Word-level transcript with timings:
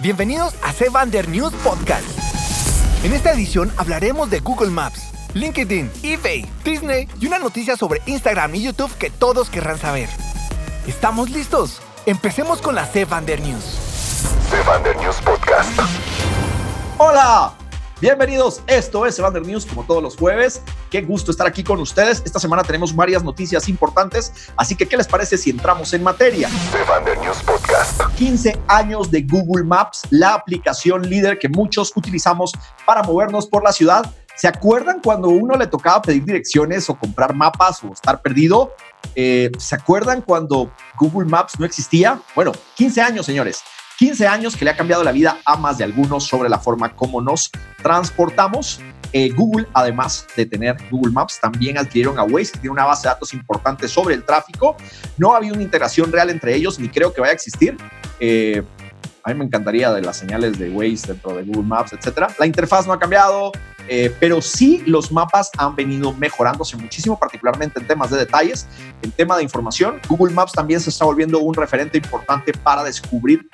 Bienvenidos 0.00 0.56
a 0.62 0.72
Sevander 0.72 1.28
News 1.28 1.52
Podcast. 1.62 2.04
En 3.04 3.12
esta 3.12 3.32
edición 3.32 3.72
hablaremos 3.76 4.28
de 4.28 4.40
Google 4.40 4.70
Maps, 4.70 5.12
LinkedIn, 5.34 5.88
eBay, 6.02 6.44
Disney 6.64 7.08
y 7.20 7.26
una 7.28 7.38
noticia 7.38 7.76
sobre 7.76 8.02
Instagram 8.06 8.56
y 8.56 8.64
YouTube 8.64 8.92
que 8.98 9.10
todos 9.10 9.48
querrán 9.48 9.78
saber. 9.78 10.08
¿Estamos 10.88 11.30
listos? 11.30 11.80
Empecemos 12.06 12.60
con 12.60 12.74
la 12.74 12.86
Sevander 12.86 13.40
News. 13.40 13.64
Sevander 14.50 14.96
News 14.96 15.16
Podcast. 15.24 15.70
Hola, 16.98 17.54
bienvenidos. 18.00 18.62
Esto 18.66 19.06
es 19.06 19.14
Sevander 19.14 19.46
News 19.46 19.64
como 19.64 19.84
todos 19.84 20.02
los 20.02 20.16
jueves. 20.16 20.60
Qué 20.94 21.02
gusto 21.02 21.32
estar 21.32 21.44
aquí 21.44 21.64
con 21.64 21.80
ustedes. 21.80 22.22
Esta 22.24 22.38
semana 22.38 22.62
tenemos 22.62 22.94
varias 22.94 23.24
noticias 23.24 23.68
importantes, 23.68 24.32
así 24.56 24.76
que 24.76 24.86
¿qué 24.86 24.96
les 24.96 25.08
parece 25.08 25.36
si 25.36 25.50
entramos 25.50 25.92
en 25.92 26.04
materia? 26.04 26.48
News 27.20 27.38
Podcast. 27.42 28.00
15 28.14 28.60
años 28.68 29.10
de 29.10 29.22
Google 29.22 29.64
Maps, 29.64 30.02
la 30.10 30.34
aplicación 30.34 31.02
líder 31.10 31.40
que 31.40 31.48
muchos 31.48 31.92
utilizamos 31.96 32.52
para 32.86 33.02
movernos 33.02 33.48
por 33.48 33.64
la 33.64 33.72
ciudad. 33.72 34.08
¿Se 34.36 34.46
acuerdan 34.46 35.00
cuando 35.02 35.30
uno 35.30 35.56
le 35.56 35.66
tocaba 35.66 36.00
pedir 36.00 36.24
direcciones 36.24 36.88
o 36.88 36.94
comprar 36.96 37.34
mapas 37.34 37.82
o 37.82 37.92
estar 37.92 38.22
perdido? 38.22 38.76
Eh, 39.16 39.50
¿Se 39.58 39.74
acuerdan 39.74 40.22
cuando 40.22 40.70
Google 40.96 41.28
Maps 41.28 41.58
no 41.58 41.66
existía? 41.66 42.20
Bueno, 42.36 42.52
15 42.76 43.00
años, 43.02 43.26
señores. 43.26 43.64
15 43.98 44.28
años 44.28 44.56
que 44.56 44.64
le 44.64 44.70
ha 44.70 44.76
cambiado 44.76 45.02
la 45.02 45.10
vida 45.10 45.38
a 45.44 45.56
más 45.56 45.76
de 45.76 45.82
algunos 45.82 46.22
sobre 46.22 46.48
la 46.48 46.60
forma 46.60 46.94
como 46.94 47.20
nos 47.20 47.50
transportamos. 47.82 48.80
Eh, 49.16 49.30
Google, 49.30 49.68
además 49.74 50.26
de 50.36 50.44
tener 50.44 50.76
Google 50.90 51.12
Maps, 51.12 51.38
también 51.40 51.78
adquirieron 51.78 52.18
a 52.18 52.24
Waze, 52.24 52.50
que 52.50 52.58
tiene 52.58 52.72
una 52.72 52.84
base 52.84 53.06
de 53.06 53.14
datos 53.14 53.32
importante 53.32 53.86
sobre 53.86 54.16
el 54.16 54.24
tráfico. 54.24 54.76
No 55.16 55.32
ha 55.32 55.36
habido 55.36 55.54
una 55.54 55.62
integración 55.62 56.10
real 56.10 56.30
entre 56.30 56.52
ellos, 56.52 56.80
ni 56.80 56.88
creo 56.88 57.14
que 57.14 57.20
vaya 57.20 57.30
a 57.30 57.34
existir. 57.34 57.76
Eh, 58.18 58.64
a 59.22 59.30
mí 59.30 59.38
me 59.38 59.44
encantaría 59.44 59.92
de 59.92 60.02
las 60.02 60.16
señales 60.16 60.58
de 60.58 60.68
Waze 60.68 61.06
dentro 61.06 61.32
de 61.32 61.44
Google 61.44 61.62
Maps, 61.62 61.92
etcétera. 61.92 62.26
La 62.40 62.46
interfaz 62.46 62.88
no 62.88 62.92
ha 62.92 62.98
cambiado, 62.98 63.52
eh, 63.86 64.12
pero 64.18 64.42
sí 64.42 64.82
los 64.84 65.12
mapas 65.12 65.48
han 65.58 65.76
venido 65.76 66.12
mejorándose 66.14 66.76
muchísimo, 66.76 67.16
particularmente 67.16 67.78
en 67.78 67.86
temas 67.86 68.10
de 68.10 68.16
detalles, 68.18 68.66
en 69.02 69.12
tema 69.12 69.36
de 69.36 69.44
información. 69.44 70.00
Google 70.08 70.34
Maps 70.34 70.50
también 70.50 70.80
se 70.80 70.90
está 70.90 71.04
volviendo 71.04 71.38
un 71.38 71.54
referente 71.54 71.98
importante 71.98 72.52
para 72.52 72.82
descubrir 72.82 73.48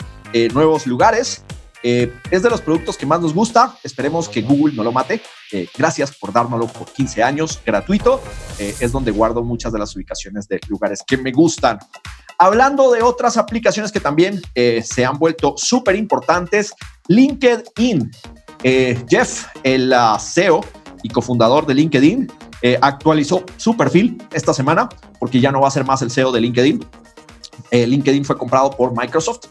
nuevos 0.54 0.86
lugares. 0.86 1.44
Eh, 1.82 2.12
es 2.30 2.42
de 2.42 2.50
los 2.50 2.60
productos 2.60 2.96
que 2.96 3.06
más 3.06 3.20
nos 3.20 3.34
gusta. 3.34 3.76
Esperemos 3.82 4.28
que 4.28 4.42
Google 4.42 4.74
no 4.74 4.82
lo 4.82 4.92
mate. 4.92 5.20
Eh, 5.52 5.68
gracias 5.76 6.14
por 6.16 6.32
dármelo 6.32 6.66
por 6.66 6.90
15 6.90 7.22
años 7.22 7.60
gratuito. 7.64 8.20
Eh, 8.58 8.74
es 8.80 8.92
donde 8.92 9.10
guardo 9.10 9.42
muchas 9.42 9.72
de 9.72 9.78
las 9.78 9.94
ubicaciones 9.96 10.46
de 10.48 10.60
lugares 10.68 11.00
que 11.06 11.16
me 11.16 11.32
gustan. 11.32 11.78
Hablando 12.38 12.90
de 12.90 13.02
otras 13.02 13.36
aplicaciones 13.36 13.92
que 13.92 14.00
también 14.00 14.40
se 14.82 15.04
han 15.04 15.18
vuelto 15.18 15.56
súper 15.58 15.94
importantes, 15.94 16.72
LinkedIn. 17.08 18.10
Jeff, 19.06 19.46
el 19.62 19.92
uh, 19.92 20.18
CEO 20.18 20.62
y 21.02 21.10
cofundador 21.10 21.66
de 21.66 21.74
LinkedIn, 21.74 22.32
actualizó 22.80 23.44
su 23.58 23.76
perfil 23.76 24.22
esta 24.32 24.54
semana 24.54 24.88
porque 25.18 25.38
ya 25.38 25.52
no 25.52 25.60
va 25.60 25.68
a 25.68 25.70
ser 25.70 25.84
más 25.84 26.00
el 26.00 26.10
CEO 26.10 26.32
de 26.32 26.40
LinkedIn. 26.40 26.82
LinkedIn 27.72 28.24
fue 28.24 28.38
comprado 28.38 28.70
por 28.70 28.96
Microsoft 28.96 29.48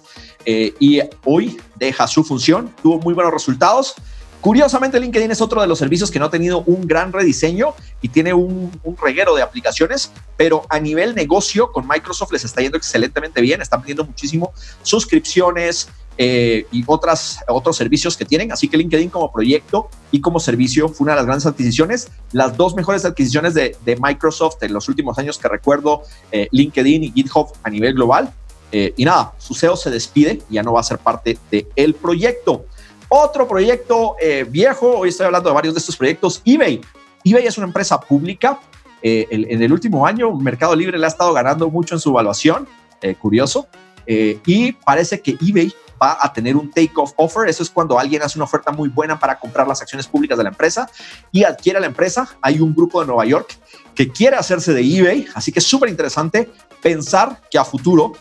y 0.47 0.99
hoy 1.25 1.59
deja 1.79 2.07
su 2.07 2.23
función. 2.23 2.73
Tuvo 2.83 2.99
muy 2.99 3.13
buenos 3.13 3.33
resultados. 3.33 3.95
Curiosamente, 4.41 4.99
LinkedIn 4.99 5.31
es 5.31 5.41
otro 5.41 5.59
de 5.59 5.67
los 5.67 5.79
servicios 5.79 6.09
que 6.09 6.17
no 6.17 6.25
ha 6.25 6.29
tenido 6.29 6.61
un 6.61 6.87
gran 6.87 7.11
rediseño 7.11 7.73
y 8.01 8.07
tiene 8.07 8.33
un, 8.33 8.71
reguero 9.01 9.35
de 9.35 9.41
aplicaciones, 9.41 10.11
pero 10.37 10.65
a 10.69 10.79
nivel 10.79 11.13
negocio 11.13 11.71
con 11.73 11.85
Microsoft 11.85 12.31
les 12.31 12.45
está 12.45 12.61
yendo 12.61 12.77
excelentemente 12.77 13.41
bien, 13.41 13.61
están 13.61 13.81
pidiendo 13.81 14.05
muchísimo 14.05 14.53
suscripciones 14.81 15.89
eh, 16.17 16.65
y 16.71 16.85
otras, 16.87 17.43
otros 17.49 17.75
servicios 17.75 18.15
que 18.15 18.23
tienen. 18.23 18.53
Así 18.53 18.69
que 18.69 18.77
LinkedIn 18.77 19.09
como 19.09 19.29
proyecto 19.29 19.89
y 20.09 20.21
como 20.21 20.39
servicio 20.39 20.87
fue 20.87 21.03
una 21.03 21.13
de 21.13 21.17
las 21.17 21.25
grandes 21.25 21.45
adquisiciones. 21.45 22.07
Las 22.31 22.55
dos 22.55 22.75
mejores 22.75 23.03
adquisiciones 23.03 23.53
de, 23.53 23.75
Microsoft 24.01 24.63
en 24.63 24.71
los 24.71 24.87
últimos 24.87 25.19
años 25.19 25.37
que 25.37 25.49
recuerdo, 25.49 26.03
eh, 26.31 26.47
LinkedIn 26.51 27.03
y 27.03 27.11
GitHub 27.11 27.51
a 27.63 27.69
nivel 27.69 27.93
global. 27.95 28.33
Eh, 28.71 28.93
y 28.97 29.05
nada, 29.05 29.33
su 29.37 29.53
CEO 29.53 29.75
se 29.75 29.89
despide, 29.89 30.41
ya 30.49 30.63
no 30.63 30.73
va 30.73 30.81
a 30.81 30.83
ser 30.83 30.99
parte 30.99 31.37
del 31.51 31.95
proyecto. 31.95 32.65
Otro 33.07 33.47
proyecto 33.47 34.15
eh, 34.21 34.45
viejo, 34.47 34.99
hoy 34.99 35.09
estoy 35.09 35.25
hablando 35.25 35.49
de 35.49 35.55
varios 35.55 35.73
de 35.73 35.79
estos 35.79 35.97
proyectos, 35.97 36.41
eBay. 36.45 36.81
eBay 37.23 37.47
es 37.47 37.57
una 37.57 37.67
empresa 37.67 37.99
pública. 37.99 38.59
Eh, 39.01 39.27
en 39.31 39.63
el 39.63 39.71
último 39.71 40.05
año, 40.05 40.31
Mercado 40.33 40.75
Libre 40.75 40.97
le 40.97 41.05
ha 41.05 41.09
estado 41.09 41.33
ganando 41.33 41.69
mucho 41.69 41.95
en 41.95 42.01
su 42.01 42.09
evaluación, 42.09 42.67
curioso, 43.21 43.67
y 44.05 44.73
parece 44.73 45.21
que 45.21 45.37
eBay 45.39 45.73
va 46.01 46.17
a 46.19 46.31
tener 46.33 46.55
un 46.55 46.69
take-off 46.69 47.13
offer. 47.15 47.47
Eso 47.47 47.63
es 47.63 47.69
cuando 47.69 47.99
alguien 47.99 48.21
hace 48.21 48.37
una 48.37 48.45
oferta 48.45 48.71
muy 48.71 48.89
buena 48.89 49.19
para 49.19 49.39
comprar 49.39 49.67
las 49.67 49.81
acciones 49.81 50.07
públicas 50.07 50.37
de 50.37 50.43
la 50.43 50.49
empresa 50.49 50.89
y 51.31 51.43
adquiere 51.43 51.79
la 51.79 51.87
empresa. 51.87 52.27
Hay 52.41 52.59
un 52.59 52.73
grupo 52.73 52.99
de 53.01 53.07
Nueva 53.07 53.25
York 53.25 53.57
que 53.95 54.09
quiere 54.09 54.35
hacerse 54.35 54.73
de 54.73 54.81
eBay, 54.81 55.27
así 55.33 55.51
que 55.51 55.59
es 55.59 55.65
súper 55.65 55.89
interesante 55.89 56.49
pensar 56.81 57.41
que 57.49 57.57
a 57.57 57.65
futuro 57.65 58.13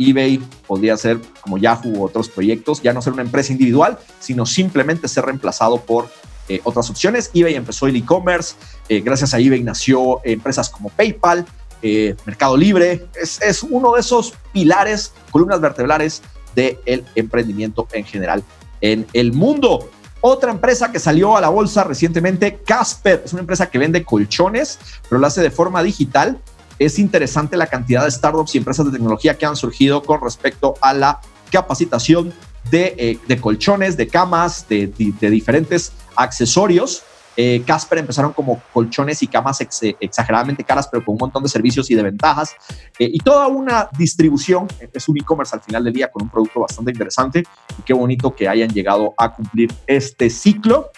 eBay 0.00 0.38
podría 0.66 0.96
ser 0.96 1.20
como 1.40 1.58
Yahoo 1.58 1.90
u 1.90 2.04
otros 2.04 2.28
proyectos, 2.28 2.82
ya 2.82 2.92
no 2.92 3.02
ser 3.02 3.12
una 3.12 3.22
empresa 3.22 3.52
individual, 3.52 3.98
sino 4.18 4.46
simplemente 4.46 5.06
ser 5.08 5.26
reemplazado 5.26 5.80
por 5.80 6.08
eh, 6.48 6.60
otras 6.64 6.88
opciones. 6.90 7.30
eBay 7.34 7.54
empezó 7.54 7.86
el 7.86 7.96
e-commerce, 7.96 8.54
eh, 8.88 9.00
gracias 9.00 9.34
a 9.34 9.38
eBay 9.38 9.62
nació 9.62 10.20
empresas 10.24 10.70
como 10.70 10.88
PayPal, 10.88 11.46
eh, 11.82 12.16
Mercado 12.26 12.56
Libre, 12.56 13.06
es, 13.14 13.40
es, 13.40 13.62
uno 13.62 13.94
de 13.94 14.00
esos 14.00 14.34
pilares, 14.52 15.12
columnas 15.30 15.60
vertebrales 15.60 16.22
del 16.54 17.04
emprendimiento 17.14 17.86
en 17.92 18.04
general 18.04 18.42
en 18.80 19.06
el 19.12 19.32
mundo. 19.32 19.88
Otra 20.22 20.50
empresa 20.50 20.92
que 20.92 20.98
salió 20.98 21.36
a 21.36 21.40
la 21.40 21.48
bolsa 21.48 21.84
recientemente, 21.84 22.58
Casper, 22.66 23.22
es 23.24 23.32
una 23.32 23.40
empresa 23.40 23.70
que 23.70 23.78
vende 23.78 24.04
colchones, 24.04 24.78
pero 25.08 25.18
lo 25.20 25.26
hace 25.26 25.40
de 25.40 25.50
forma 25.50 25.82
digital 25.82 26.38
es 26.80 26.98
interesante 26.98 27.58
la 27.58 27.66
cantidad 27.66 28.04
de 28.04 28.10
startups 28.10 28.54
y 28.54 28.58
empresas 28.58 28.86
de 28.86 28.92
tecnología 28.92 29.36
que 29.36 29.44
han 29.44 29.54
surgido 29.54 30.02
con 30.02 30.20
respecto 30.22 30.74
a 30.80 30.94
la 30.94 31.20
capacitación 31.52 32.32
de, 32.70 33.18
eh, 33.28 33.40
colchones, 33.40 33.98
de 33.98 34.08
camas, 34.08 34.66
de, 34.66 34.86
diferentes 34.86 35.92
accesorios. 36.16 37.02
Eh, 37.36 37.62
Casper 37.66 37.98
empezaron 37.98 38.32
como 38.32 38.62
colchones 38.72 39.22
y 39.22 39.26
camas 39.26 39.60
exageradamente 39.60 40.64
caras, 40.64 40.88
pero 40.90 41.04
con 41.04 41.14
un 41.14 41.18
montón 41.20 41.42
de 41.42 41.50
servicios 41.50 41.90
y 41.90 41.94
de 41.94 42.02
ventajas. 42.02 42.54
Eh, 42.98 43.10
y 43.12 43.18
toda 43.18 43.46
una 43.46 43.90
distribución, 43.98 44.66
es 44.92 45.06
un 45.06 45.18
e-commerce 45.18 45.54
al 45.54 45.60
final 45.60 45.84
del 45.84 45.92
día 45.92 46.10
con 46.10 46.22
un 46.22 46.30
producto 46.30 46.60
bastante 46.60 46.92
interesante. 46.92 47.44
Y 47.78 47.82
qué 47.82 47.92
bonito 47.92 48.34
que 48.34 48.48
hayan 48.48 48.70
llegado 48.70 49.12
a 49.18 49.34
cumplir 49.34 49.70
este 49.86 50.30
ciclo. 50.30 50.90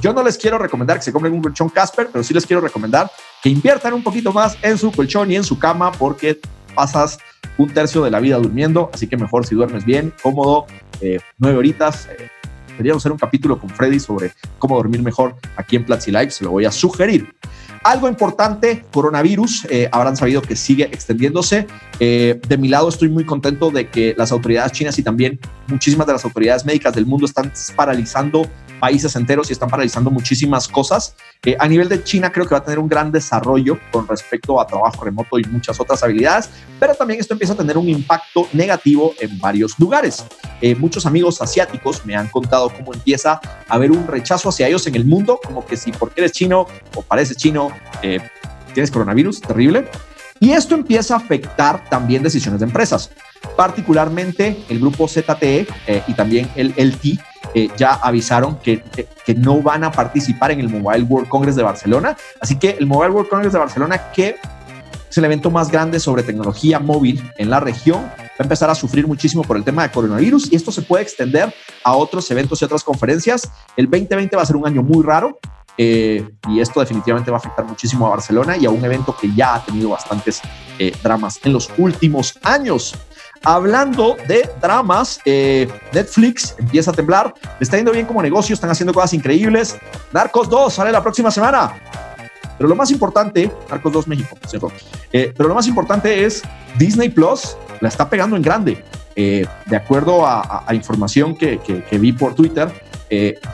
yo 0.00 0.12
no 0.14 0.22
les 0.22 0.38
quiero 0.38 0.58
recomendar 0.58 0.96
que 0.96 1.04
se 1.04 1.12
compren 1.12 1.34
un 1.34 1.42
colchón 1.42 1.68
Casper, 1.68 2.08
pero 2.10 2.24
sí 2.24 2.32
les 2.32 2.46
quiero 2.46 2.62
recomendar 2.62 3.10
que 3.44 3.50
inviertan 3.50 3.92
un 3.92 4.02
poquito 4.02 4.32
más 4.32 4.56
en 4.62 4.78
su 4.78 4.90
colchón 4.90 5.30
y 5.30 5.36
en 5.36 5.44
su 5.44 5.58
cama 5.58 5.92
porque 5.92 6.40
pasas 6.74 7.18
un 7.58 7.68
tercio 7.68 8.02
de 8.02 8.10
la 8.10 8.18
vida 8.18 8.38
durmiendo, 8.38 8.90
así 8.94 9.06
que 9.06 9.18
mejor 9.18 9.44
si 9.44 9.54
duermes 9.54 9.84
bien, 9.84 10.14
cómodo, 10.22 10.64
eh, 11.02 11.20
nueve 11.36 11.58
horitas. 11.58 12.08
Eh, 12.18 12.30
hacer 12.96 13.12
un 13.12 13.18
capítulo 13.18 13.58
con 13.58 13.70
Freddy 13.70 14.00
sobre 14.00 14.32
cómo 14.58 14.76
dormir 14.76 15.02
mejor 15.02 15.36
aquí 15.56 15.76
en 15.76 15.84
Platzi 15.84 16.10
Live, 16.10 16.30
se 16.30 16.44
lo 16.44 16.50
voy 16.50 16.64
a 16.64 16.72
sugerir. 16.72 17.34
Algo 17.84 18.08
importante, 18.08 18.84
coronavirus, 18.92 19.66
eh, 19.66 19.88
habrán 19.92 20.16
sabido 20.16 20.40
que 20.40 20.56
sigue 20.56 20.84
extendiéndose. 20.84 21.66
Eh, 22.00 22.40
de 22.48 22.56
mi 22.56 22.68
lado 22.68 22.88
estoy 22.88 23.10
muy 23.10 23.26
contento 23.26 23.70
de 23.70 23.90
que 23.90 24.14
las 24.16 24.32
autoridades 24.32 24.72
chinas 24.72 24.98
y 24.98 25.02
también 25.02 25.38
muchísimas 25.68 26.06
de 26.06 26.14
las 26.14 26.24
autoridades 26.24 26.64
médicas 26.64 26.94
del 26.94 27.04
mundo 27.04 27.26
están 27.26 27.52
paralizando 27.76 28.48
países 28.80 29.14
enteros 29.16 29.50
y 29.50 29.52
están 29.52 29.68
paralizando 29.68 30.10
muchísimas 30.10 30.66
cosas. 30.66 31.14
Eh, 31.44 31.56
a 31.58 31.68
nivel 31.68 31.88
de 31.88 32.02
China 32.02 32.32
creo 32.32 32.46
que 32.46 32.54
va 32.54 32.58
a 32.58 32.64
tener 32.64 32.78
un 32.78 32.88
gran 32.88 33.12
desarrollo 33.12 33.78
con 33.92 34.08
respecto 34.08 34.60
a 34.60 34.66
trabajo 34.66 35.04
remoto 35.04 35.38
y 35.38 35.44
muchas 35.44 35.78
otras 35.78 36.02
habilidades, 36.02 36.48
pero 36.80 36.94
también 36.94 37.20
esto 37.20 37.34
empieza 37.34 37.52
a 37.52 37.56
tener 37.56 37.76
un 37.76 37.88
impacto 37.88 38.48
negativo 38.52 39.14
en 39.20 39.38
varios 39.38 39.78
lugares. 39.78 40.24
Eh, 40.60 40.74
muchos 40.74 41.04
amigos 41.04 41.42
asiáticos 41.42 42.04
me 42.06 42.16
han 42.16 42.28
contado 42.28 42.70
cómo 42.70 42.94
empieza 42.94 43.40
a 43.68 43.74
haber 43.74 43.90
un 43.90 44.06
rechazo 44.06 44.48
hacia 44.48 44.68
ellos 44.68 44.86
en 44.86 44.94
el 44.94 45.04
mundo, 45.04 45.38
como 45.44 45.66
que 45.66 45.76
si 45.76 45.92
porque 45.92 46.22
eres 46.22 46.32
chino 46.32 46.66
o 46.94 47.02
pareces 47.02 47.36
chino, 47.36 47.68
eh, 48.02 48.20
tienes 48.72 48.90
coronavirus, 48.90 49.42
terrible. 49.42 49.86
Y 50.40 50.52
esto 50.52 50.74
empieza 50.74 51.14
a 51.14 51.18
afectar 51.18 51.88
también 51.88 52.22
decisiones 52.22 52.60
de 52.60 52.66
empresas, 52.66 53.10
particularmente 53.56 54.64
el 54.68 54.80
grupo 54.80 55.06
ZTE 55.06 55.66
y 56.08 56.12
también 56.14 56.50
el 56.56 56.74
LT 56.76 57.20
eh, 57.54 57.68
ya 57.76 57.94
avisaron 57.94 58.56
que, 58.58 58.82
que, 59.24 59.34
no 59.34 59.60
van 59.62 59.84
a 59.84 59.92
participar 59.92 60.50
en 60.50 60.60
el 60.60 60.68
Mobile 60.68 61.02
World 61.04 61.28
Congress 61.28 61.56
de 61.56 61.62
Barcelona. 61.62 62.16
Así 62.40 62.58
que 62.58 62.70
el 62.70 62.86
Mobile 62.86 63.10
World 63.10 63.28
Congress 63.28 63.52
de 63.52 63.58
Barcelona, 63.58 64.10
que 64.12 64.36
es 65.10 65.18
el 65.18 65.24
evento 65.24 65.50
más 65.50 65.70
grande 65.70 66.00
sobre 66.00 66.22
tecnología 66.22 66.80
móvil 66.80 67.22
en 67.38 67.50
la 67.50 67.60
región, 67.60 68.02
va 68.02 68.40
a 68.40 68.42
empezar 68.42 68.70
a 68.70 68.74
sufrir 68.74 69.06
muchísimo 69.06 69.42
por 69.42 69.56
el 69.56 69.64
tema 69.64 69.82
de 69.82 69.90
coronavirus 69.90 70.52
y 70.52 70.56
esto 70.56 70.72
se 70.72 70.82
puede 70.82 71.04
extender 71.04 71.54
a 71.84 71.94
otros 71.94 72.28
eventos 72.30 72.60
y 72.60 72.64
otras 72.64 72.82
conferencias. 72.82 73.48
El 73.76 73.88
2020 73.88 74.34
va 74.34 74.42
a 74.42 74.46
ser 74.46 74.56
un 74.56 74.66
año 74.66 74.82
muy 74.82 75.04
raro. 75.04 75.38
Eh, 75.76 76.24
y 76.48 76.60
esto 76.60 76.78
definitivamente 76.78 77.32
va 77.32 77.38
a 77.38 77.40
afectar 77.40 77.64
muchísimo 77.64 78.06
a 78.06 78.10
Barcelona 78.10 78.56
y 78.56 78.64
a 78.64 78.70
un 78.70 78.84
evento 78.84 79.16
que 79.20 79.34
ya 79.34 79.56
ha 79.56 79.64
tenido 79.64 79.88
bastantes 79.88 80.40
eh, 80.78 80.92
dramas 81.02 81.40
en 81.42 81.52
los 81.52 81.68
últimos 81.78 82.38
años. 82.44 82.94
Hablando 83.44 84.16
de 84.26 84.48
dramas, 84.60 85.20
eh, 85.26 85.68
Netflix 85.92 86.54
empieza 86.58 86.90
a 86.90 86.94
temblar, 86.94 87.34
le 87.42 87.64
está 87.64 87.76
yendo 87.76 87.92
bien 87.92 88.06
como 88.06 88.22
negocio, 88.22 88.54
están 88.54 88.70
haciendo 88.70 88.94
cosas 88.94 89.12
increíbles. 89.12 89.76
Narcos 90.12 90.48
2 90.48 90.72
sale 90.72 90.90
la 90.90 91.02
próxima 91.02 91.30
semana. 91.30 91.74
Pero 92.56 92.68
lo 92.68 92.74
más 92.74 92.90
importante, 92.90 93.52
Narcos 93.68 93.92
2 93.92 94.08
México, 94.08 94.38
cierto. 94.46 94.72
Eh, 95.12 95.34
pero 95.36 95.50
lo 95.50 95.54
más 95.54 95.66
importante 95.66 96.24
es 96.24 96.42
Disney 96.78 97.10
Plus 97.10 97.56
la 97.80 97.88
está 97.88 98.08
pegando 98.08 98.34
en 98.36 98.42
grande. 98.42 98.82
Eh, 99.14 99.46
de 99.66 99.76
acuerdo 99.76 100.26
a, 100.26 100.64
información 100.72 101.36
que, 101.36 101.58
vi 101.92 102.12
por 102.12 102.34
Twitter, 102.34 102.72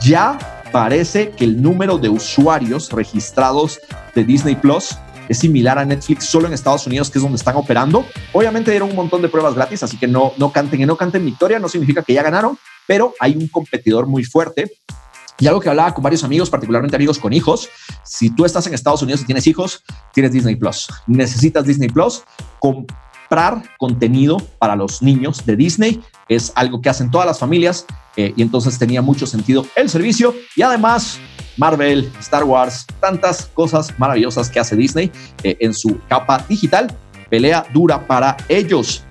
ya 0.01 0.37
parece 0.71 1.31
que 1.31 1.43
el 1.43 1.61
número 1.61 1.97
de 1.97 2.07
usuarios 2.07 2.91
registrados 2.91 3.81
de 4.15 4.23
Disney 4.23 4.55
Plus 4.55 4.97
es 5.31 5.39
similar 5.39 5.79
a 5.79 5.85
Netflix 5.85 6.25
solo 6.25 6.47
en 6.47 6.53
Estados 6.53 6.85
Unidos, 6.87 7.09
que 7.09 7.17
es 7.17 7.23
donde 7.23 7.37
están 7.37 7.55
operando. 7.55 8.05
Obviamente 8.33 8.69
dieron 8.69 8.89
un 8.89 8.97
montón 8.97 9.21
de 9.21 9.29
pruebas 9.29 9.55
gratis, 9.55 9.81
así 9.81 9.95
que 9.95 10.05
no, 10.05 10.33
no 10.35 10.51
canten 10.51 10.81
y 10.81 10.85
no 10.85 10.97
canten 10.97 11.23
victoria, 11.23 11.57
no 11.57 11.69
significa 11.69 12.03
que 12.03 12.13
ya 12.13 12.21
ganaron, 12.21 12.59
pero 12.85 13.13
hay 13.17 13.37
un 13.37 13.47
competidor 13.47 14.07
muy 14.07 14.25
fuerte. 14.25 14.73
Y 15.39 15.47
algo 15.47 15.61
que 15.61 15.69
hablaba 15.69 15.93
con 15.93 16.03
varios 16.03 16.25
amigos, 16.25 16.49
particularmente 16.49 16.97
amigos 16.97 17.17
con 17.17 17.31
hijos, 17.31 17.69
si 18.03 18.29
tú 18.29 18.43
estás 18.43 18.67
en 18.67 18.73
Estados 18.73 19.01
Unidos 19.03 19.21
y 19.21 19.25
tienes 19.25 19.47
hijos, 19.47 19.83
tienes 20.13 20.33
Disney 20.33 20.57
Plus. 20.57 20.89
Necesitas 21.07 21.65
Disney 21.65 21.87
Plus. 21.87 22.23
Comprar 22.59 23.63
contenido 23.77 24.35
para 24.59 24.75
los 24.75 25.01
niños 25.01 25.45
de 25.45 25.55
Disney 25.55 26.03
es 26.27 26.51
algo 26.55 26.81
que 26.81 26.89
hacen 26.89 27.09
todas 27.09 27.25
las 27.25 27.39
familias 27.39 27.85
eh, 28.17 28.33
y 28.35 28.41
entonces 28.41 28.77
tenía 28.77 29.01
mucho 29.01 29.25
sentido 29.25 29.65
el 29.77 29.89
servicio 29.89 30.35
y 30.57 30.61
además 30.61 31.19
Marvel, 31.57 32.11
Star 32.19 32.43
Wars, 32.43 32.85
tantas 32.99 33.45
cosas 33.47 33.97
maravillosas 33.97 34.49
que 34.49 34.59
hace 34.59 34.75
Disney 34.75 35.11
eh, 35.43 35.57
en 35.59 35.73
su 35.73 35.99
capa 36.07 36.45
digital. 36.47 36.91
Pelea 37.29 37.65
dura 37.73 38.05
para 38.05 38.37
ellos. 38.49 39.03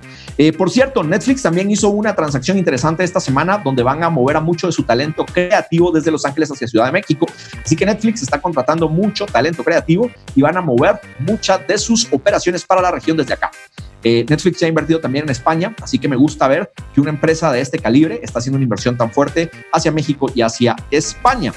Eh, 0.43 0.55
por 0.55 0.71
cierto, 0.71 1.03
Netflix 1.03 1.43
también 1.43 1.71
hizo 1.71 1.91
una 1.91 2.15
transacción 2.15 2.57
interesante 2.57 3.05
esta 3.05 3.21
semana 3.21 3.61
donde 3.63 3.83
van 3.83 4.03
a 4.03 4.09
mover 4.09 4.37
a 4.37 4.41
mucho 4.41 4.67
de 4.67 4.73
su 4.73 4.85
talento 4.85 5.27
creativo 5.27 5.93
desde 5.93 6.11
Los 6.11 6.25
Ángeles 6.25 6.51
hacia 6.51 6.67
Ciudad 6.67 6.87
de 6.87 6.93
México. 6.93 7.27
Así 7.63 7.77
que 7.77 7.85
Netflix 7.85 8.23
está 8.23 8.41
contratando 8.41 8.89
mucho 8.89 9.27
talento 9.27 9.63
creativo 9.63 10.11
y 10.35 10.41
van 10.41 10.57
a 10.57 10.63
mover 10.63 10.99
muchas 11.19 11.67
de 11.67 11.77
sus 11.77 12.11
operaciones 12.11 12.65
para 12.65 12.81
la 12.81 12.91
región 12.91 13.19
desde 13.19 13.35
acá. 13.35 13.51
Eh, 14.03 14.25
Netflix 14.27 14.59
se 14.59 14.65
ha 14.65 14.69
invertido 14.69 14.99
también 14.99 15.25
en 15.25 15.31
España, 15.31 15.75
así 15.83 15.99
que 15.99 16.09
me 16.09 16.17
gusta 16.17 16.49
ver 16.49 16.73
que 16.95 17.03
una 17.03 17.11
empresa 17.11 17.53
de 17.53 17.61
este 17.61 17.79
calibre 17.79 18.21
está 18.23 18.39
haciendo 18.39 18.57
una 18.57 18.65
inversión 18.65 18.97
tan 18.97 19.11
fuerte 19.11 19.51
hacia 19.75 19.93
México 19.93 20.31
y 20.35 20.41
hacia 20.41 20.75
España. 20.91 21.53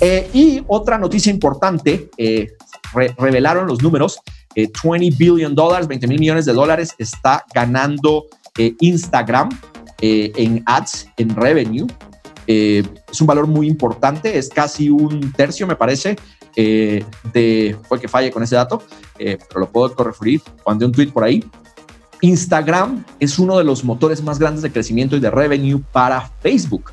Eh, 0.00 0.28
y 0.32 0.62
otra 0.66 0.98
noticia 0.98 1.32
importante, 1.32 2.10
eh, 2.16 2.52
revelaron 3.18 3.66
los 3.66 3.82
números, 3.82 4.18
20 4.54 5.16
billion 5.16 5.54
dólares, 5.54 5.86
20 5.86 6.06
mil 6.06 6.18
millones 6.18 6.46
de 6.46 6.52
dólares 6.52 6.94
está 6.98 7.44
ganando 7.54 8.26
Instagram 8.80 9.50
en 10.00 10.62
ads, 10.64 11.08
en 11.18 11.36
revenue. 11.36 11.86
es 12.46 13.20
un 13.20 13.26
valor 13.26 13.46
muy 13.46 13.66
importante, 13.66 14.38
es 14.38 14.48
casi 14.48 14.88
un 14.88 15.30
tercio, 15.32 15.66
me 15.66 15.76
parece, 15.76 16.16
de, 16.54 17.76
fue 17.86 18.00
que 18.00 18.08
falle 18.08 18.30
con 18.30 18.42
ese 18.42 18.56
dato, 18.56 18.82
pero 19.18 19.60
lo 19.60 19.70
puedo 19.70 19.94
corregir, 19.94 20.40
mandé 20.64 20.86
un 20.86 20.92
tweet 20.92 21.08
por 21.08 21.24
ahí, 21.24 21.44
Instagram 22.20 23.04
es 23.20 23.38
uno 23.38 23.58
de 23.58 23.64
los 23.64 23.84
motores 23.84 24.22
más 24.22 24.38
grandes 24.38 24.62
de 24.62 24.72
crecimiento 24.72 25.16
y 25.16 25.20
de 25.20 25.30
revenue 25.30 25.82
para 25.92 26.30
Facebook. 26.40 26.90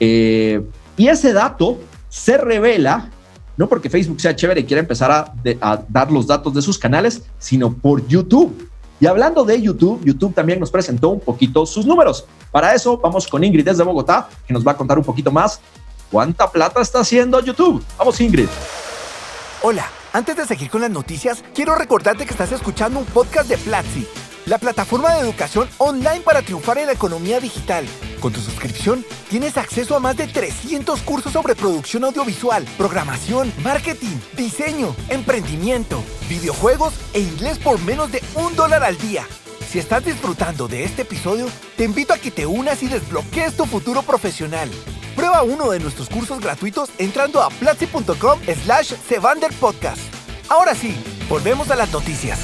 Eh, 0.00 0.62
y 0.96 1.08
ese 1.08 1.32
dato 1.32 1.78
se 2.08 2.36
revela 2.36 3.10
no 3.58 3.68
porque 3.68 3.90
Facebook 3.90 4.20
sea 4.20 4.34
chévere 4.36 4.60
y 4.60 4.64
quiera 4.64 4.80
empezar 4.80 5.10
a, 5.10 5.84
dar 5.88 6.12
los 6.12 6.28
datos 6.28 6.54
de 6.54 6.62
sus 6.62 6.78
canales, 6.78 7.22
sino 7.40 7.74
por 7.74 8.06
YouTube. 8.06 8.70
Y 9.00 9.06
hablando 9.06 9.44
de 9.44 9.60
YouTube, 9.60 10.00
YouTube 10.04 10.32
también 10.32 10.60
nos 10.60 10.70
presentó 10.70 11.08
un 11.08 11.20
poquito 11.20 11.66
sus 11.66 11.84
números. 11.84 12.24
Para 12.52 12.72
eso 12.72 12.96
vamos 12.98 13.26
con 13.26 13.42
Ingrid 13.42 13.64
desde 13.64 13.82
Bogotá, 13.82 14.28
que 14.46 14.54
nos 14.54 14.64
va 14.64 14.72
a 14.72 14.76
contar 14.76 14.96
un 14.96 15.04
poquito 15.04 15.32
más 15.32 15.60
cuánta 16.08 16.48
plata 16.50 16.80
está 16.80 17.00
haciendo 17.00 17.40
YouTube. 17.40 17.84
Vamos 17.98 18.20
Ingrid. 18.20 18.48
Hola, 19.62 19.86
antes 20.12 20.36
de 20.36 20.46
seguir 20.46 20.70
con 20.70 20.80
las 20.80 20.90
noticias, 20.90 21.42
quiero 21.52 21.74
recordarte 21.74 22.26
que 22.26 22.30
estás 22.30 22.52
escuchando 22.52 23.00
un 23.00 23.06
podcast 23.06 23.48
de 23.48 23.58
Platzi 23.58 24.06
la 24.48 24.58
plataforma 24.58 25.14
de 25.14 25.20
educación 25.20 25.68
online 25.76 26.20
para 26.20 26.40
triunfar 26.40 26.78
en 26.78 26.86
la 26.86 26.92
economía 26.92 27.38
digital. 27.38 27.84
Con 28.20 28.32
tu 28.32 28.40
suscripción 28.40 29.04
tienes 29.30 29.56
acceso 29.56 29.94
a 29.94 30.00
más 30.00 30.16
de 30.16 30.26
300 30.26 31.02
cursos 31.02 31.32
sobre 31.32 31.54
producción 31.54 32.04
audiovisual, 32.04 32.64
programación, 32.76 33.52
marketing, 33.62 34.16
diseño, 34.36 34.94
emprendimiento, 35.08 36.02
videojuegos 36.28 36.94
e 37.12 37.20
inglés 37.20 37.58
por 37.58 37.80
menos 37.80 38.10
de 38.10 38.22
un 38.34 38.56
dólar 38.56 38.82
al 38.82 38.98
día. 38.98 39.24
Si 39.68 39.78
estás 39.78 40.04
disfrutando 40.04 40.66
de 40.66 40.84
este 40.84 41.02
episodio, 41.02 41.46
te 41.76 41.84
invito 41.84 42.12
a 42.12 42.18
que 42.18 42.30
te 42.30 42.46
unas 42.46 42.82
y 42.82 42.88
desbloquees 42.88 43.56
tu 43.56 43.66
futuro 43.66 44.02
profesional. 44.02 44.68
Prueba 45.14 45.42
uno 45.42 45.70
de 45.70 45.78
nuestros 45.78 46.08
cursos 46.08 46.40
gratuitos 46.40 46.90
entrando 46.98 47.42
a 47.42 47.50
platzi.com 47.50 48.40
slash 48.64 48.94
Podcast. 49.60 50.00
Ahora 50.48 50.74
sí, 50.74 50.96
volvemos 51.28 51.70
a 51.70 51.76
las 51.76 51.92
noticias. 51.92 52.38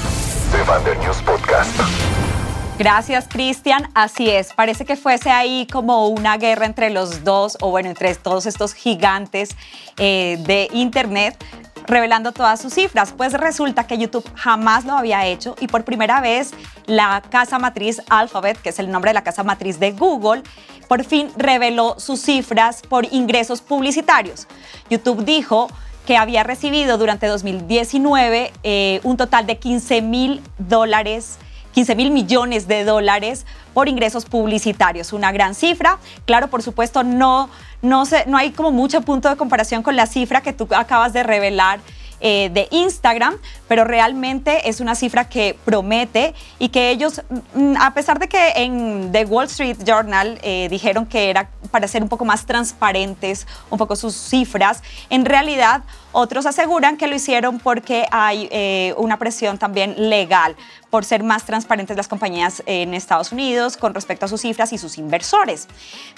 News 1.01 1.21
Podcast. 1.23 2.34
Gracias, 2.77 3.29
Cristian. 3.29 3.89
Así 3.93 4.29
es, 4.29 4.51
parece 4.53 4.83
que 4.83 4.97
fuese 4.97 5.29
ahí 5.31 5.65
como 5.71 6.09
una 6.09 6.37
guerra 6.37 6.65
entre 6.65 6.89
los 6.89 7.23
dos, 7.23 7.57
o 7.61 7.69
bueno, 7.69 7.87
entre 7.87 8.13
todos 8.15 8.45
estos 8.45 8.73
gigantes 8.73 9.55
eh, 9.97 10.37
de 10.45 10.67
Internet 10.73 11.41
revelando 11.87 12.33
todas 12.33 12.59
sus 12.59 12.73
cifras. 12.73 13.13
Pues 13.15 13.31
resulta 13.33 13.87
que 13.87 13.97
YouTube 13.97 14.29
jamás 14.35 14.83
lo 14.83 14.93
había 14.93 15.25
hecho 15.25 15.55
y 15.61 15.67
por 15.67 15.85
primera 15.85 16.19
vez 16.19 16.51
la 16.85 17.23
casa 17.29 17.59
matriz 17.59 18.01
Alphabet, 18.09 18.61
que 18.61 18.69
es 18.69 18.79
el 18.79 18.91
nombre 18.91 19.09
de 19.09 19.13
la 19.13 19.23
casa 19.23 19.43
matriz 19.43 19.79
de 19.79 19.91
Google, 19.91 20.43
por 20.89 21.03
fin 21.05 21.29
reveló 21.37 21.95
sus 21.97 22.19
cifras 22.19 22.81
por 22.81 23.05
ingresos 23.13 23.61
publicitarios. 23.61 24.47
YouTube 24.89 25.23
dijo 25.23 25.69
que 26.05 26.17
había 26.17 26.43
recibido 26.43 26.97
durante 26.97 27.27
2019 27.27 28.51
eh, 28.63 28.99
un 29.03 29.15
total 29.15 29.45
de 29.47 29.57
15 29.57 30.01
mil 30.01 30.41
dólares 30.57 31.39
15 31.75 31.95
mil 31.95 32.09
millones 32.11 32.67
de 32.67 32.85
dólares 32.85 33.45
por 33.73 33.89
ingresos 33.89 34.25
publicitarios, 34.25 35.11
una 35.11 35.33
gran 35.33 35.53
cifra. 35.53 35.99
Claro, 36.25 36.49
por 36.49 36.63
supuesto, 36.63 37.03
no, 37.03 37.49
no, 37.81 38.05
se, 38.05 38.25
no 38.27 38.37
hay 38.37 38.51
como 38.51 38.71
mucho 38.71 39.01
punto 39.01 39.29
de 39.29 39.35
comparación 39.35 39.83
con 39.83 39.97
la 39.97 40.07
cifra 40.07 40.41
que 40.41 40.53
tú 40.53 40.67
acabas 40.71 41.11
de 41.11 41.23
revelar 41.23 41.81
eh, 42.21 42.49
de 42.53 42.69
Instagram, 42.71 43.35
pero 43.67 43.83
realmente 43.83 44.69
es 44.69 44.79
una 44.79 44.95
cifra 44.95 45.27
que 45.27 45.57
promete 45.65 46.33
y 46.59 46.69
que 46.69 46.89
ellos, 46.89 47.21
mm, 47.53 47.75
a 47.77 47.93
pesar 47.93 48.19
de 48.19 48.29
que 48.29 48.53
en 48.55 49.11
The 49.11 49.25
Wall 49.25 49.47
Street 49.47 49.77
Journal 49.85 50.39
eh, 50.41 50.67
dijeron 50.69 51.05
que 51.05 51.29
era 51.29 51.49
para 51.71 51.89
ser 51.89 52.01
un 52.01 52.07
poco 52.07 52.23
más 52.23 52.45
transparentes, 52.45 53.45
un 53.69 53.77
poco 53.77 53.97
sus 53.97 54.15
cifras, 54.15 54.81
en 55.09 55.25
realidad 55.25 55.83
otros 56.13 56.45
aseguran 56.45 56.95
que 56.95 57.07
lo 57.07 57.15
hicieron 57.15 57.59
porque 57.59 58.07
hay 58.09 58.47
eh, 58.49 58.93
una 58.97 59.19
presión 59.19 59.57
también 59.57 59.93
legal 59.97 60.55
por 60.95 61.03
ser 61.03 61.23
más 61.23 61.43
transparentes 61.43 61.97
las 61.97 62.07
compañías 62.07 62.63
en 62.65 62.93
Estados 62.93 63.33
Unidos 63.33 63.75
con 63.75 63.93
respecto 63.93 64.27
a 64.27 64.29
sus 64.29 64.39
cifras 64.39 64.71
y 64.71 64.77
sus 64.77 64.97
inversores. 64.97 65.67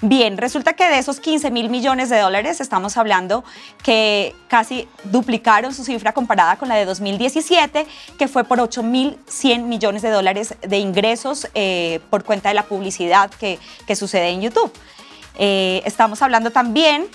Bien, 0.03 0.37
resulta 0.37 0.73
que 0.73 0.87
de 0.87 0.99
esos 0.99 1.19
15 1.19 1.49
mil 1.49 1.71
millones 1.71 2.11
de 2.11 2.19
dólares 2.19 2.61
estamos 2.61 2.95
hablando 2.95 3.43
que 3.81 4.35
casi 4.47 4.87
duplicaron 5.05 5.73
su 5.73 5.83
cifra 5.83 6.13
comparada 6.13 6.57
con 6.57 6.69
la 6.69 6.75
de 6.75 6.85
2017, 6.85 7.87
que 8.19 8.27
fue 8.27 8.43
por 8.43 8.59
8 8.59 8.83
mil 8.83 9.17
100 9.25 9.67
millones 9.67 10.03
de 10.03 10.11
dólares 10.11 10.53
de 10.61 10.77
ingresos 10.77 11.47
eh, 11.55 11.99
por 12.11 12.23
cuenta 12.23 12.49
de 12.49 12.53
la 12.53 12.65
publicidad 12.65 13.31
que, 13.31 13.57
que 13.87 13.95
sucede 13.95 14.29
en 14.29 14.41
YouTube. 14.41 14.71
Eh, 15.39 15.81
estamos 15.85 16.21
hablando 16.21 16.51
también 16.51 17.07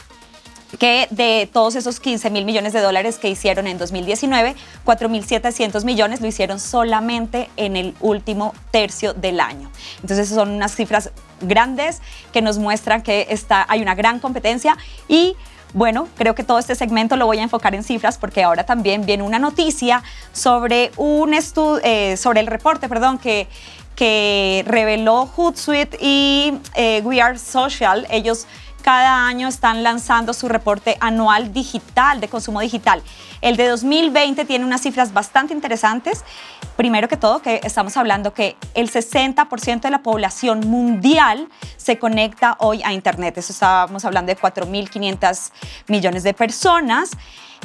que 0.79 1.07
de 1.11 1.49
todos 1.52 1.75
esos 1.75 2.00
15 2.00 2.31
mil 2.31 2.45
millones 2.45 2.73
de 2.73 2.81
dólares 2.81 3.19
que 3.19 3.29
hicieron 3.29 3.67
en 3.67 3.79
2019, 3.79 4.55
4.700 4.85 5.85
millones 5.85 6.21
lo 6.21 6.26
hicieron 6.26 6.59
solamente 6.61 7.50
en 7.57 7.76
el 7.76 7.95
último 8.00 8.55
tercio 8.71 9.12
del 9.14 9.41
año. 9.41 9.71
Entonces 10.00 10.29
son 10.29 10.50
unas 10.50 10.75
cifras 10.75 11.11
grandes 11.41 12.00
que 12.33 12.43
nos 12.43 12.59
muestran 12.59 13.02
que 13.02 13.26
está, 13.31 13.67
hay 13.69 13.83
una 13.83 13.95
gran 13.95 14.21
competencia 14.21 14.76
y 15.09 15.37
bueno, 15.75 16.07
creo 16.19 16.35
que 16.35 16.45
todo 16.45 16.59
este 16.59 16.75
segmento 16.75 17.17
lo 17.17 17.25
voy 17.25 17.38
a 17.38 17.43
enfocar 17.43 17.75
en 17.75 17.83
cifras 17.83 18.19
porque 18.19 18.43
ahora 18.43 18.64
también 18.64 19.07
viene 19.07 19.23
una 19.23 19.38
noticia 19.38 20.02
sobre 20.33 20.93
un 20.99 21.33
eh, 21.35 22.17
sobre 22.19 22.41
el 22.41 22.47
reporte, 22.47 22.88
perdón, 22.88 23.19
que 23.19 23.49
que 23.97 24.64
reveló 24.67 25.26
Hootsuite 25.26 25.99
y 26.00 26.55
eh, 26.75 27.02
We 27.05 27.21
Are 27.21 27.38
Social. 27.38 28.07
Ellos 28.11 28.47
cada 28.83 29.27
año 29.27 29.49
están 29.49 29.83
lanzando 29.83 30.35
su 30.35 30.49
reporte 30.49 30.97
anual 31.01 31.53
digital 31.53 32.21
de 32.21 32.29
consumo 32.29 32.61
digital. 32.61 33.03
El 33.41 33.57
de 33.57 33.69
2020 33.69 34.45
tiene 34.45 34.65
unas 34.65 34.83
cifras 34.83 35.12
bastante 35.12 35.55
interesantes. 35.55 36.25
Primero 36.77 37.09
que 37.09 37.17
todo, 37.17 37.41
que 37.41 37.61
estamos 37.65 37.97
hablando 37.97 38.35
que 38.35 38.57
el 38.75 38.91
60% 38.91 39.81
de 39.81 39.91
la 39.91 40.03
población 40.03 40.61
mundial 40.61 41.49
se 41.77 41.99
conecta 41.99 42.57
hoy 42.59 42.83
a 42.85 42.93
Internet. 42.93 43.39
Eso 43.39 43.53
estábamos 43.53 44.05
hablando 44.05 44.35
de 44.35 44.39
4.500 44.39 45.53
millones 45.89 46.23
de 46.23 46.35
personas. 46.35 47.11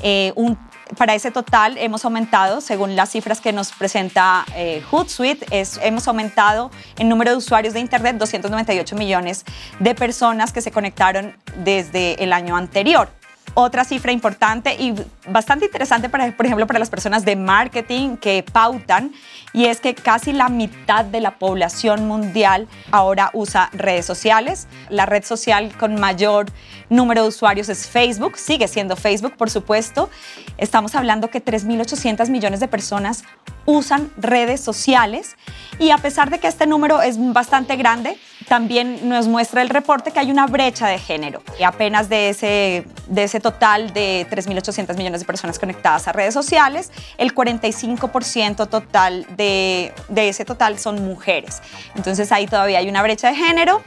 Eh, 0.04 0.32
un 0.36 0.58
para 0.96 1.16
ese 1.16 1.32
total 1.32 1.78
hemos 1.78 2.06
aumentado, 2.06 2.62
según 2.62 2.96
las 2.96 3.12
cifras 3.12 3.42
que 3.42 3.52
nos 3.52 3.72
presenta 3.72 4.46
eh, 4.56 4.82
Hootsuite, 4.90 5.46
hemos 5.82 6.08
aumentado 6.08 6.72
el 6.98 7.10
número 7.10 7.32
de 7.32 7.38
usuarios 7.38 7.74
de 7.74 7.80
Internet 7.80 8.18
298 8.18 8.96
millones 8.96 9.46
de 9.80 9.96
personas 9.96 10.54
que 10.54 10.62
se 10.62 10.72
conectaron 10.72 11.36
desde 11.64 12.24
el 12.24 12.34
año 12.34 12.56
anterior. 12.56 13.10
Otra 13.54 13.84
cifra 13.86 14.12
importante 14.12 14.76
y 14.76 14.94
bastante 15.28 15.66
interesante, 15.66 16.10
para, 16.10 16.32
por 16.36 16.46
ejemplo, 16.46 16.68
para 16.68 16.80
las 16.80 16.90
personas 16.90 17.26
de 17.26 17.36
marketing 17.36 18.18
que 18.18 18.44
pautan, 18.44 19.12
y 19.52 19.66
es 19.66 19.82
que 19.82 19.96
casi 19.96 20.32
la 20.32 20.50
mitad 20.50 21.06
de 21.06 21.22
la 21.22 21.40
población 21.40 22.08
mundial 22.08 22.68
ahora 22.92 23.32
usa 23.34 23.70
redes 23.74 24.06
sociales. 24.06 24.68
La 24.90 25.08
red 25.08 25.24
social 25.24 25.76
con 25.78 26.00
mayor 26.00 26.46
número 26.90 27.24
de 27.24 27.30
usuarios 27.30 27.70
es 27.70 27.88
Facebook, 27.88 28.38
sigue 28.38 28.68
siendo 28.68 28.96
Facebook, 28.96 29.36
por 29.38 29.50
supuesto. 29.50 30.10
Estamos 30.58 30.94
hablando 30.94 31.30
que 31.30 31.44
3.800 31.44 32.30
millones 32.30 32.60
de 32.60 32.68
personas 32.68 33.24
usan 33.68 34.10
redes 34.18 34.62
sociales 34.62 35.36
y 35.78 35.92
a 35.92 35.98
pesar 36.00 36.32
de 36.32 36.40
que 36.40 36.48
este 36.48 36.66
número 36.66 37.02
es 37.02 37.18
bastante 37.34 37.76
grande, 37.76 38.18
también 38.48 39.10
nos 39.10 39.28
muestra 39.28 39.62
el 39.62 39.70
reporte 39.70 40.12
que 40.12 40.20
hay 40.20 40.32
una 40.32 40.48
brecha 40.48 40.88
de 40.88 40.98
género. 40.98 41.44
Y 41.60 41.64
apenas 41.64 42.10
de 42.10 42.30
ese, 42.30 42.86
de 43.08 43.24
ese 43.24 43.40
total 43.40 43.94
de 43.94 44.26
3.800 44.32 44.96
millones 44.96 45.20
de 45.20 45.26
personas 45.26 45.60
conectadas 45.60 46.08
a 46.08 46.14
redes 46.14 46.34
sociales, 46.34 46.92
el 47.18 47.36
45% 47.36 48.70
total 48.70 49.28
de, 49.36 49.94
de 50.08 50.30
ese 50.30 50.46
total 50.46 50.80
son 50.80 51.06
mujeres. 51.06 51.62
Entonces 51.96 52.32
ahí 52.32 52.48
todavía 52.48 52.80
hay 52.80 52.90
una 52.90 53.04
brecha 53.04 53.28
de 53.28 53.36
género. 53.36 53.84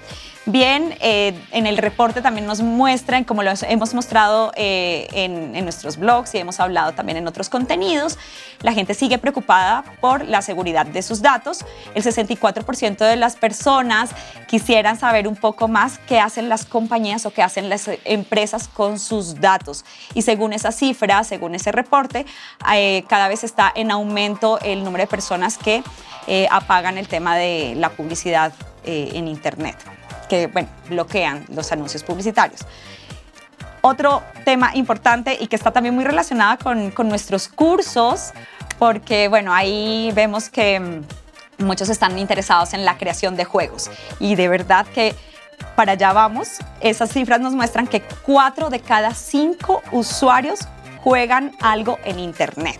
Bien, 0.50 0.96
eh, 1.00 1.32
en 1.52 1.68
el 1.68 1.76
reporte 1.78 2.22
también 2.22 2.44
nos 2.44 2.60
muestran, 2.60 3.22
como 3.22 3.44
lo 3.44 3.52
hemos 3.68 3.94
mostrado 3.94 4.50
eh, 4.56 5.06
en, 5.12 5.52
nuestros 5.62 5.96
blogs 5.96 6.34
y 6.34 6.38
hemos 6.38 6.58
hablado 6.58 6.90
también 6.90 7.18
en 7.18 7.28
otros 7.28 7.48
contenidos, 7.48 8.18
la 8.60 8.72
gente 8.72 8.94
sigue 8.94 9.18
preocupada 9.18 9.84
por 10.00 10.24
la 10.24 10.42
seguridad 10.42 10.86
de 10.86 11.02
sus 11.02 11.22
datos. 11.22 11.64
El 11.94 12.02
64% 12.02 12.96
de 12.96 13.14
las 13.14 13.36
personas 13.36 14.10
quisieran 14.48 14.98
saber 14.98 15.28
un 15.28 15.36
poco 15.36 15.68
más 15.68 16.00
qué 16.08 16.18
hacen 16.18 16.48
las 16.48 16.64
compañías 16.64 17.26
o 17.26 17.30
qué 17.32 17.44
hacen 17.44 17.68
las 17.68 17.88
empresas 18.04 18.66
con 18.66 18.98
sus 18.98 19.40
datos. 19.40 19.84
Y 20.14 20.22
según 20.22 20.52
esa 20.52 20.72
cifra, 20.72 21.22
según 21.22 21.54
ese 21.54 21.70
reporte, 21.70 22.26
eh, 22.72 23.04
cada 23.08 23.28
vez 23.28 23.44
está 23.44 23.70
en 23.72 23.92
aumento 23.92 24.58
el 24.62 24.82
número 24.82 25.04
de 25.04 25.08
personas 25.08 25.58
que 25.58 25.84
apagan 26.50 26.98
el 26.98 27.08
tema 27.08 27.36
de 27.36 27.74
la 27.76 27.90
publicidad 27.90 28.52
en 28.84 29.26
Internet 29.26 29.76
que 30.30 30.46
bueno, 30.46 30.68
bloquean 30.88 31.44
los 31.48 31.70
anuncios 31.72 32.04
publicitarios. 32.04 32.60
Otro 33.82 34.22
tema 34.44 34.70
importante 34.74 35.36
y 35.38 35.48
que 35.48 35.56
está 35.56 35.72
también 35.72 35.94
muy 35.94 36.04
relacionado 36.04 36.56
con, 36.62 36.92
con 36.92 37.08
nuestros 37.08 37.48
cursos, 37.48 38.30
porque 38.78 39.28
bueno, 39.28 39.52
ahí 39.52 40.12
vemos 40.14 40.48
que 40.48 40.78
mm, 40.78 41.64
muchos 41.64 41.88
están 41.88 42.16
interesados 42.18 42.72
en 42.74 42.84
la 42.84 42.96
creación 42.96 43.36
de 43.36 43.44
juegos 43.44 43.90
y 44.20 44.36
de 44.36 44.48
verdad 44.48 44.86
que 44.86 45.14
para 45.74 45.92
allá 45.92 46.12
vamos. 46.12 46.58
Esas 46.80 47.10
cifras 47.10 47.40
nos 47.40 47.54
muestran 47.54 47.86
que 47.86 48.02
cuatro 48.22 48.70
de 48.70 48.80
cada 48.80 49.12
cinco 49.12 49.82
usuarios 49.90 50.60
juegan 51.02 51.52
algo 51.60 51.98
en 52.04 52.18
Internet. 52.20 52.78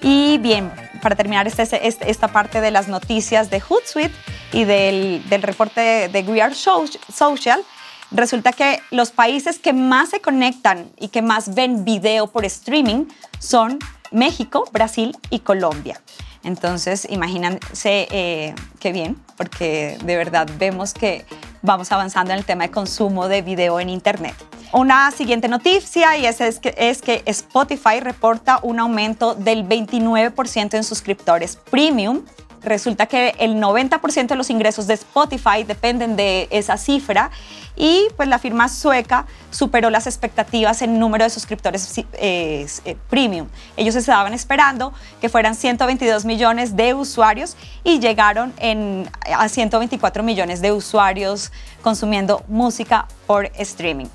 Y 0.00 0.38
bien, 0.38 0.72
para 1.02 1.16
terminar 1.16 1.46
este, 1.46 1.86
este, 1.86 2.10
esta 2.10 2.28
parte 2.28 2.60
de 2.60 2.70
las 2.70 2.88
noticias 2.88 3.50
de 3.50 3.60
Hootsuite 3.60 4.14
y 4.52 4.64
del, 4.64 5.22
del 5.28 5.42
reporte 5.42 6.08
de 6.08 6.22
We 6.22 6.42
Are 6.42 6.54
Social, 6.54 7.64
resulta 8.10 8.52
que 8.52 8.80
los 8.90 9.10
países 9.10 9.58
que 9.58 9.72
más 9.72 10.10
se 10.10 10.20
conectan 10.20 10.90
y 10.98 11.08
que 11.08 11.22
más 11.22 11.54
ven 11.54 11.84
video 11.84 12.26
por 12.26 12.44
streaming 12.44 13.06
son 13.38 13.78
México, 14.10 14.64
Brasil 14.72 15.16
y 15.30 15.40
Colombia. 15.40 16.00
Entonces, 16.44 17.06
imagínense 17.08 18.08
eh, 18.10 18.54
qué 18.80 18.92
bien, 18.92 19.16
porque 19.36 19.96
de 20.04 20.16
verdad 20.16 20.48
vemos 20.58 20.92
que 20.92 21.24
vamos 21.62 21.92
avanzando 21.92 22.32
en 22.32 22.38
el 22.38 22.44
tema 22.44 22.64
de 22.64 22.70
consumo 22.70 23.28
de 23.28 23.42
video 23.42 23.78
en 23.78 23.88
Internet. 23.88 24.34
Una 24.72 25.10
siguiente 25.10 25.48
noticia 25.48 26.16
y 26.16 26.26
es, 26.26 26.40
es, 26.40 26.58
que, 26.58 26.74
es 26.76 27.02
que 27.02 27.22
Spotify 27.26 28.00
reporta 28.00 28.58
un 28.62 28.80
aumento 28.80 29.34
del 29.34 29.68
29% 29.68 30.74
en 30.74 30.82
suscriptores 30.82 31.56
premium 31.56 32.22
resulta 32.64 33.06
que 33.06 33.34
el 33.38 33.56
90% 33.56 34.28
de 34.28 34.36
los 34.36 34.50
ingresos 34.50 34.86
de 34.86 34.94
Spotify 34.94 35.64
dependen 35.66 36.16
de 36.16 36.48
esa 36.50 36.76
cifra 36.76 37.30
y 37.76 38.06
pues 38.16 38.28
la 38.28 38.38
firma 38.38 38.68
sueca 38.68 39.26
superó 39.50 39.90
las 39.90 40.06
expectativas 40.06 40.82
en 40.82 40.98
número 40.98 41.24
de 41.24 41.30
suscriptores 41.30 41.92
eh, 42.12 42.66
premium. 43.08 43.48
Ellos 43.76 43.94
estaban 43.94 44.34
esperando 44.34 44.92
que 45.20 45.28
fueran 45.28 45.54
122 45.54 46.24
millones 46.24 46.76
de 46.76 46.94
usuarios 46.94 47.56
y 47.82 47.98
llegaron 47.98 48.52
en, 48.58 49.08
a 49.34 49.48
124 49.48 50.22
millones 50.22 50.60
de 50.60 50.72
usuarios 50.72 51.50
consumiendo 51.82 52.44
música 52.46 53.08
por 53.26 53.46
streaming. 53.56 54.06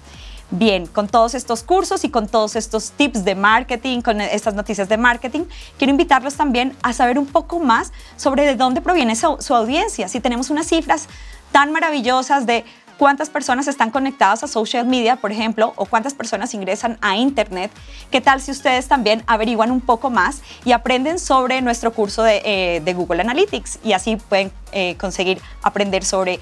Bien, 0.49 0.87
con 0.87 1.09
todos 1.09 1.35
estos 1.35 1.61
cursos 1.61 2.05
y 2.05 2.09
con 2.09 2.27
todos 2.27 2.55
estos 2.55 2.91
tips 2.91 3.25
de 3.25 3.35
marketing, 3.35 3.99
con 4.01 4.21
estas 4.21 4.53
noticias 4.53 4.87
de 4.87 4.95
marketing, 4.95 5.41
quiero 5.77 5.91
invitarlos 5.91 6.35
también 6.35 6.73
a 6.83 6.93
saber 6.93 7.19
un 7.19 7.25
poco 7.25 7.59
más 7.59 7.91
sobre 8.15 8.45
de 8.45 8.55
dónde 8.55 8.79
proviene 8.79 9.17
su, 9.17 9.53
audiencia. 9.53 10.07
Si 10.07 10.21
tenemos 10.21 10.49
unas 10.49 10.67
cifras 10.67 11.09
tan 11.51 11.73
maravillosas 11.73 12.45
de 12.45 12.63
cuántas 12.97 13.29
personas 13.29 13.67
están 13.67 13.91
conectadas 13.91 14.41
a 14.41 14.47
social 14.47 14.87
media, 14.87 15.17
por 15.17 15.33
ejemplo, 15.33 15.73
o 15.75 15.85
cuántas 15.85 16.13
personas 16.13 16.53
ingresan 16.53 16.97
a 17.01 17.17
Internet. 17.17 17.69
¿Qué 18.09 18.21
tal 18.21 18.39
si 18.39 18.51
ustedes 18.51 18.87
también 18.87 19.23
averiguan 19.27 19.69
un 19.69 19.81
poco 19.81 20.09
más 20.09 20.41
y 20.63 20.71
aprenden 20.71 21.19
sobre 21.19 21.61
nuestro 21.61 21.91
curso 21.91 22.23
de, 22.23 22.41
eh, 22.45 22.93
Google 22.93 23.19
Analytics? 23.19 23.79
Y 23.83 23.91
así 23.91 24.15
pueden 24.15 24.51
eh, 24.71 24.95
conseguir 24.97 25.41
aprender 25.61 26.05
sobre 26.05 26.39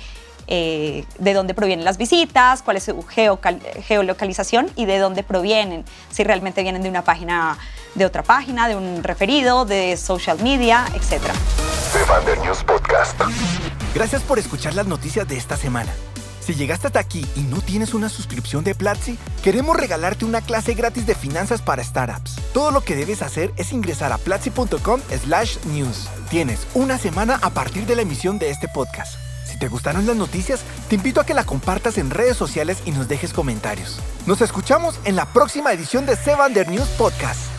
eh, 0.47 1.05
de 1.19 1.33
dónde 1.33 1.53
provienen 1.53 1.85
las 1.85 1.97
visitas, 1.97 2.61
cuál 2.61 2.77
es 2.77 2.83
su 2.83 3.03
geolocalización 3.03 4.69
y 4.75 4.85
de 4.85 4.99
dónde 4.99 5.23
provienen, 5.23 5.85
si 6.11 6.23
realmente 6.23 6.61
vienen 6.63 6.83
de 6.83 6.89
una 6.89 7.03
página, 7.03 7.57
de 7.95 8.05
otra 8.05 8.23
página, 8.23 8.67
de 8.67 8.75
un 8.75 9.03
referido, 9.03 9.65
de 9.65 9.97
social 9.97 10.41
media, 10.41 10.85
etc. 10.93 11.21
News 12.43 12.63
Podcast. 12.63 13.19
Gracias 13.93 14.21
por 14.23 14.37
escuchar 14.37 14.73
las 14.75 14.85
noticias 14.85 15.27
de 15.27 15.37
esta 15.37 15.55
semana. 15.57 15.91
Si 16.45 16.53
llegaste 16.53 16.85
hasta 16.85 16.99
aquí 16.99 17.25
y 17.35 17.39
no 17.41 17.59
tienes 17.59 17.95
una 17.95 18.07
suscripción 18.07 18.63
de 18.63 18.75
Platzi, 18.75 19.17
queremos 19.43 19.75
regalarte 19.75 20.25
una 20.25 20.41
clase 20.41 20.75
gratis 20.75 21.07
de 21.07 21.15
finanzas 21.15 21.63
para 21.63 21.83
startups. 21.83 22.35
Todo 22.53 22.69
lo 22.69 22.81
que 22.81 22.95
debes 22.95 23.23
hacer 23.23 23.51
es 23.57 23.71
ingresar 23.71 24.11
a 24.11 24.19
platzi.com 24.19 25.01
slash 25.23 25.57
news. 25.65 26.07
Tienes 26.29 26.67
una 26.75 26.99
semana 26.99 27.39
a 27.41 27.49
partir 27.49 27.87
de 27.87 27.95
la 27.95 28.03
emisión 28.03 28.37
de 28.37 28.51
este 28.51 28.67
podcast. 28.67 29.24
Si 29.55 29.59
te 29.59 29.69
gustaron 29.69 30.05
las 30.05 30.17
noticias, 30.17 30.65
te 30.89 30.95
invito 30.95 31.21
a 31.21 31.25
que 31.25 31.33
la 31.33 31.45
compartas 31.45 31.97
en 31.97 32.09
redes 32.09 32.35
sociales 32.35 32.79
y 32.83 32.91
nos 32.91 33.07
dejes 33.07 33.31
comentarios. 33.31 34.01
Nos 34.25 34.41
escuchamos 34.41 34.99
en 35.05 35.15
la 35.15 35.31
próxima 35.31 35.71
edición 35.71 36.05
de 36.05 36.17
Sevander 36.17 36.67
News 36.67 36.89
Podcast. 36.97 37.54